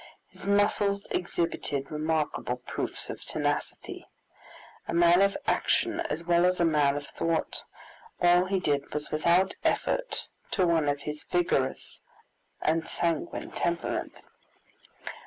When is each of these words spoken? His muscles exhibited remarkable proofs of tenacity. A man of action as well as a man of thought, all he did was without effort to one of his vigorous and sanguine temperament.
His 0.29 0.47
muscles 0.47 1.05
exhibited 1.11 1.91
remarkable 1.91 2.55
proofs 2.65 3.11
of 3.11 3.23
tenacity. 3.23 4.07
A 4.87 4.95
man 4.95 5.21
of 5.21 5.37
action 5.45 5.99
as 5.99 6.23
well 6.23 6.43
as 6.43 6.59
a 6.59 6.65
man 6.65 6.97
of 6.97 7.05
thought, 7.05 7.61
all 8.19 8.45
he 8.45 8.59
did 8.59 8.95
was 8.95 9.11
without 9.11 9.53
effort 9.63 10.25
to 10.53 10.65
one 10.65 10.89
of 10.89 11.01
his 11.01 11.23
vigorous 11.25 12.01
and 12.63 12.87
sanguine 12.89 13.51
temperament. 13.51 14.23